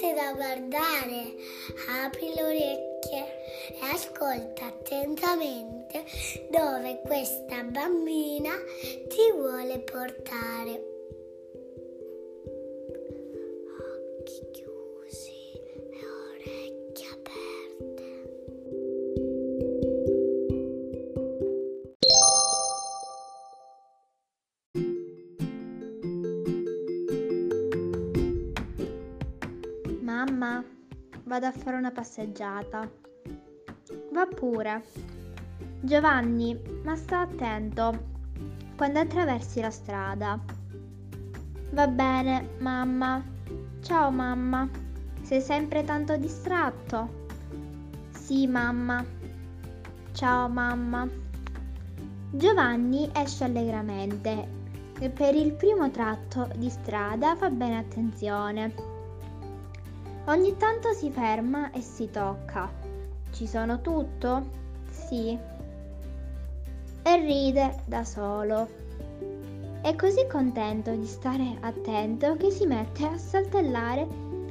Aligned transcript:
niente 0.00 0.14
da 0.14 0.32
guardare. 0.32 1.34
Apri 2.04 2.32
le 2.34 2.42
orecchie 2.42 3.24
e 3.68 3.92
ascolta 3.92 4.66
attentamente 4.66 6.04
dove 6.50 7.00
questa 7.04 7.62
bambina 7.62 8.52
ti 9.08 9.30
vuole 9.34 9.78
portare. 9.80 10.99
Vado 31.30 31.46
a 31.46 31.52
fare 31.52 31.76
una 31.76 31.92
passeggiata. 31.92 32.90
Va 34.12 34.26
pure. 34.26 34.82
Giovanni, 35.78 36.60
ma 36.82 36.96
sta 36.96 37.20
attento 37.20 38.08
quando 38.76 38.98
attraversi 38.98 39.60
la 39.60 39.70
strada. 39.70 40.40
Va 41.70 41.86
bene, 41.86 42.56
mamma. 42.58 43.22
Ciao 43.80 44.10
mamma. 44.10 44.68
Sei 45.22 45.40
sempre 45.40 45.84
tanto 45.84 46.16
distratto? 46.16 47.26
Sì, 48.10 48.48
mamma. 48.48 49.04
Ciao 50.10 50.48
mamma. 50.48 51.08
Giovanni 52.32 53.08
esce 53.14 53.44
allegramente 53.44 54.58
e 54.98 55.08
per 55.10 55.36
il 55.36 55.52
primo 55.52 55.92
tratto 55.92 56.50
di 56.56 56.68
strada 56.68 57.36
fa 57.36 57.50
bene 57.50 57.78
attenzione. 57.78 58.99
Ogni 60.26 60.56
tanto 60.56 60.92
si 60.92 61.10
ferma 61.10 61.70
e 61.70 61.80
si 61.80 62.10
tocca. 62.10 62.70
Ci 63.32 63.46
sono 63.46 63.80
tutto? 63.80 64.48
Sì. 64.90 65.36
E 67.02 67.16
ride 67.16 67.82
da 67.86 68.04
solo. 68.04 68.68
È 69.80 69.96
così 69.96 70.26
contento 70.30 70.94
di 70.94 71.06
stare 71.06 71.56
attento 71.60 72.36
che 72.36 72.50
si 72.50 72.66
mette 72.66 73.06
a 73.06 73.16
saltellare 73.16 74.06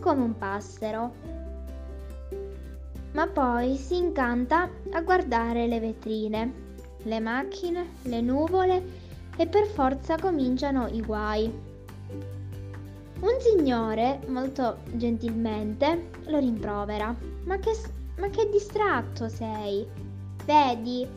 come 0.00 0.22
un 0.22 0.36
passero. 0.36 1.12
Ma 3.12 3.26
poi 3.26 3.76
si 3.76 3.96
incanta 3.96 4.68
a 4.92 5.00
guardare 5.00 5.66
le 5.66 5.80
vetrine, 5.80 6.52
le 7.04 7.20
macchine, 7.20 7.86
le 8.02 8.20
nuvole 8.20 8.82
e 9.36 9.46
per 9.46 9.66
forza 9.66 10.16
cominciano 10.16 10.88
i 10.88 11.00
guai. 11.00 11.50
Un 13.24 13.40
signore, 13.40 14.20
molto 14.26 14.80
gentilmente, 14.92 16.10
lo 16.26 16.38
rimprovera. 16.38 17.16
Ma 17.44 17.56
che, 17.56 17.72
ma 18.18 18.28
che 18.28 18.50
distratto 18.50 19.30
sei! 19.30 19.88
Vedi, 20.44 21.08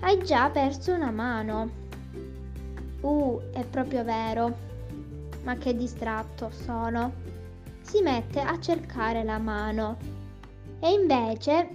hai 0.00 0.24
già 0.24 0.48
perso 0.48 0.94
una 0.94 1.10
mano. 1.10 1.68
Uh, 3.02 3.38
è 3.52 3.66
proprio 3.66 4.02
vero. 4.02 4.56
Ma 5.42 5.56
che 5.56 5.76
distratto 5.76 6.48
sono. 6.50 7.12
Si 7.82 8.00
mette 8.00 8.40
a 8.40 8.58
cercare 8.58 9.22
la 9.22 9.36
mano 9.36 9.98
e 10.80 10.90
invece 10.90 11.68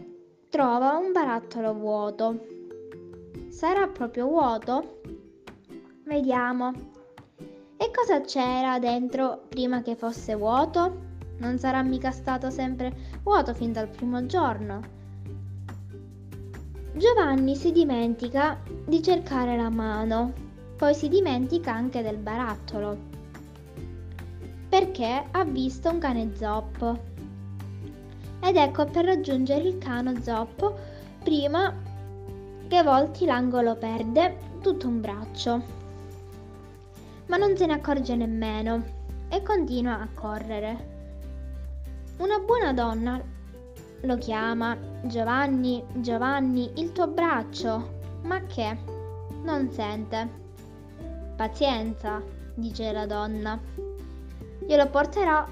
trova 0.50 0.98
un 0.98 1.12
barattolo 1.12 1.76
vuoto. 1.76 2.48
Sarà 3.50 3.88
proprio 3.88 4.26
vuoto? 4.26 5.02
Vediamo. 6.04 7.01
Cosa 7.94 8.22
c'era 8.22 8.80
dentro 8.80 9.44
prima 9.50 9.82
che 9.82 9.96
fosse 9.96 10.34
vuoto? 10.36 11.10
Non 11.38 11.60
sarà 11.60 11.82
mica 11.82 12.12
stato 12.12 12.50
sempre 12.50 13.20
vuoto 13.22 13.54
fin 13.54 13.74
dal 13.74 13.90
primo 13.90 14.26
giorno. 14.26 14.80
Giovanni 16.94 17.56
si 17.56 17.72
dimentica 17.72 18.60
di 18.86 19.04
cercare 19.04 19.58
la 19.58 19.70
mano, 19.70 20.34
poi 20.78 20.96
si 20.96 21.10
dimentica 21.10 21.74
anche 21.74 22.02
del 22.02 22.18
barattolo, 22.18 22.98
perché 24.70 25.26
ha 25.30 25.44
visto 25.44 25.90
un 25.90 26.00
cane 26.00 26.32
zoppo. 26.36 26.98
Ed 28.42 28.56
ecco 28.56 28.86
per 28.86 29.06
raggiungere 29.06 29.68
il 29.68 29.78
cane 29.78 30.24
zoppo, 30.24 30.76
prima 31.24 31.74
che 32.68 32.84
volti 32.84 33.26
l'angolo 33.26 33.76
perde 33.76 34.38
tutto 34.62 34.88
un 34.88 35.02
braccio 35.02 35.80
ma 37.32 37.38
non 37.38 37.56
se 37.56 37.66
ne 37.66 37.76
accorge 37.76 38.14
nemmeno 38.14 38.84
e 39.30 39.42
continua 39.42 40.02
a 40.02 40.08
correre. 40.14 40.90
Una 42.18 42.40
buona 42.40 42.74
donna 42.74 43.24
lo 44.02 44.18
chiama 44.18 44.78
Giovanni, 45.04 45.82
Giovanni, 45.94 46.70
il 46.76 46.92
tuo 46.92 47.08
braccio. 47.08 48.00
Ma 48.24 48.42
che? 48.48 48.78
Non 49.44 49.72
sente. 49.72 50.30
Pazienza, 51.38 52.22
dice 52.54 52.92
la 52.92 53.06
donna. 53.06 53.58
Glielo 54.68 54.90
porterò, 54.90 55.46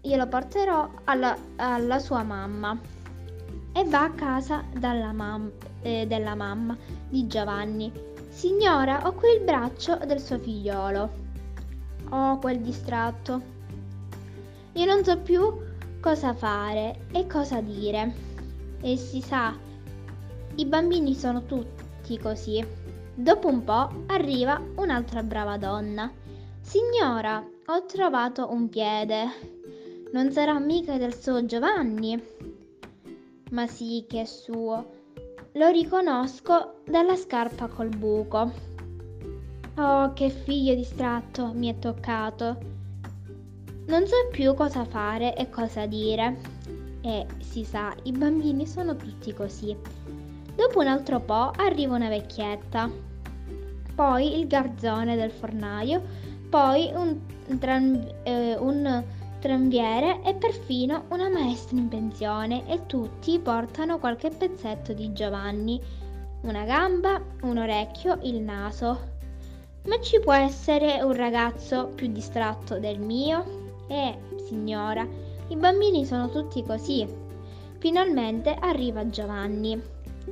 glielo 0.00 0.26
porterò 0.28 0.88
alla, 1.04 1.36
alla 1.56 1.98
sua 1.98 2.22
mamma. 2.22 2.80
E 3.74 3.84
va 3.84 4.04
a 4.04 4.12
casa 4.12 4.64
mam- 5.12 5.52
eh, 5.82 6.06
della 6.06 6.34
mamma 6.34 6.74
di 7.06 7.26
Giovanni 7.26 7.92
Signora, 8.38 9.04
ho 9.04 9.14
qui 9.14 9.32
il 9.32 9.40
braccio 9.40 9.96
del 10.06 10.20
suo 10.20 10.38
figliolo. 10.38 11.10
Oh, 12.10 12.38
quel 12.38 12.60
distratto. 12.60 13.42
Io 14.74 14.84
non 14.84 15.02
so 15.02 15.18
più 15.18 15.52
cosa 16.00 16.32
fare 16.34 17.06
e 17.10 17.26
cosa 17.26 17.60
dire. 17.60 18.14
E 18.80 18.96
si 18.96 19.20
sa, 19.20 19.52
i 20.54 20.64
bambini 20.66 21.16
sono 21.16 21.46
tutti 21.46 22.16
così. 22.16 22.64
Dopo 23.12 23.48
un 23.48 23.64
po' 23.64 24.04
arriva 24.06 24.62
un'altra 24.76 25.24
brava 25.24 25.56
donna. 25.58 26.08
Signora, 26.60 27.44
ho 27.66 27.86
trovato 27.86 28.52
un 28.52 28.68
piede. 28.68 29.24
Non 30.12 30.30
sarà 30.30 30.60
mica 30.60 30.96
del 30.96 31.20
suo 31.20 31.44
Giovanni? 31.44 32.22
Ma 33.50 33.66
sì 33.66 34.04
che 34.08 34.20
è 34.20 34.24
suo. 34.26 34.97
Lo 35.52 35.68
riconosco 35.70 36.82
dalla 36.84 37.16
scarpa 37.16 37.66
col 37.66 37.88
buco. 37.88 38.52
Oh, 39.76 40.12
che 40.12 40.30
figlio 40.30 40.74
distratto 40.74 41.52
mi 41.54 41.68
è 41.68 41.78
toccato. 41.78 42.58
Non 43.86 44.06
so 44.06 44.16
più 44.30 44.54
cosa 44.54 44.84
fare 44.84 45.34
e 45.34 45.48
cosa 45.50 45.86
dire. 45.86 46.36
E 47.00 47.26
si 47.40 47.64
sa, 47.64 47.94
i 48.02 48.12
bambini 48.12 48.66
sono 48.66 48.96
tutti 48.96 49.32
così. 49.32 49.76
Dopo 50.54 50.80
un 50.80 50.88
altro 50.88 51.20
po' 51.20 51.52
arriva 51.56 51.94
una 51.94 52.08
vecchietta, 52.08 52.90
poi 53.94 54.38
il 54.38 54.46
garzone 54.46 55.16
del 55.16 55.30
fornaio, 55.30 56.02
poi 56.48 56.90
un, 56.94 57.18
tran- 57.58 58.14
eh, 58.24 58.56
un 58.58 59.04
tranviere 59.38 60.20
e 60.22 60.34
perfino 60.34 61.04
una 61.10 61.28
maestra 61.28 61.76
in 61.76 61.88
pensione 61.88 62.66
e 62.66 62.86
tutti 62.86 63.38
portano 63.38 63.98
qualche 63.98 64.30
pezzetto 64.30 64.92
di 64.92 65.12
Giovanni, 65.12 65.80
una 66.42 66.64
gamba, 66.64 67.22
un 67.42 67.58
orecchio, 67.58 68.18
il 68.22 68.40
naso. 68.40 69.16
Ma 69.84 70.00
ci 70.00 70.20
può 70.20 70.32
essere 70.32 71.00
un 71.02 71.12
ragazzo 71.12 71.92
più 71.94 72.08
distratto 72.08 72.78
del 72.78 72.98
mio? 72.98 73.84
Eh, 73.88 74.18
signora, 74.46 75.06
i 75.48 75.56
bambini 75.56 76.04
sono 76.04 76.28
tutti 76.28 76.62
così. 76.62 77.06
Finalmente 77.78 78.54
arriva 78.58 79.08
Giovanni, 79.08 79.80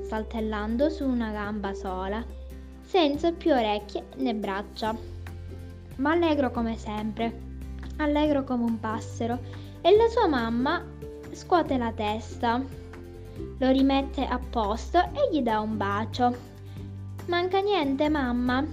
saltellando 0.03 0.91
su 0.91 1.07
una 1.07 1.31
gamba 1.31 1.73
sola, 1.75 2.25
senza 2.83 3.33
più 3.33 3.53
orecchie 3.53 4.07
né 4.17 4.35
braccia, 4.35 4.95
ma 5.97 6.11
allegro 6.11 6.51
come 6.51 6.77
sempre 6.77 7.46
allegro 7.97 8.45
come 8.45 8.65
un 8.65 8.79
passero, 8.81 9.39
e 9.81 9.97
la 9.97 10.09
sua 10.09 10.27
mamma 10.27 10.85
scuote 11.33 11.77
la 11.77 11.93
testa, 11.93 12.63
lo 13.59 13.71
rimette 13.71 14.25
a 14.25 14.39
posto 14.39 14.99
e 14.99 15.29
gli 15.31 15.43
dà 15.43 15.61
un 15.61 15.77
bacio. 15.77 16.35
Manca 17.27 17.61
niente, 17.61 18.09
mamma? 18.09 18.65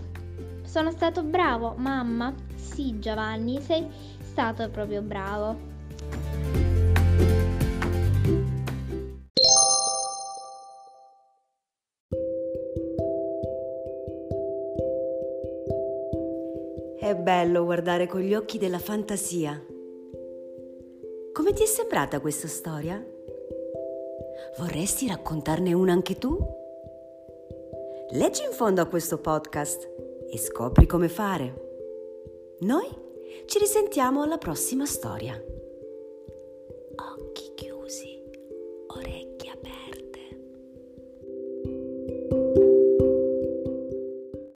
Sono 0.64 0.92
stato 0.92 1.24
bravo, 1.24 1.74
mamma? 1.78 2.34
Sì, 2.56 3.00
Giovanni, 3.00 3.62
sei 3.62 3.86
stato 4.22 4.70
proprio 4.70 5.02
bravo. 5.02 5.72
È 17.03 17.17
bello 17.17 17.65
guardare 17.65 18.07
con 18.07 18.21
gli 18.21 18.33
occhi 18.33 18.57
della 18.57 18.79
fantasia. 18.79 19.61
Come 21.33 21.51
ti 21.51 21.63
è 21.63 21.65
sembrata 21.65 22.21
questa 22.21 22.47
storia? 22.47 23.05
Vorresti 24.57 25.09
raccontarne 25.09 25.73
una 25.73 25.91
anche 25.91 26.17
tu? 26.17 26.38
Leggi 28.11 28.44
in 28.44 28.53
fondo 28.53 28.79
a 28.79 28.85
questo 28.85 29.17
podcast 29.17 29.89
e 30.29 30.38
scopri 30.38 30.85
come 30.85 31.09
fare. 31.09 32.55
Noi 32.59 32.88
ci 33.47 33.59
risentiamo 33.59 34.21
alla 34.21 34.38
prossima 34.38 34.85
storia. 34.85 35.38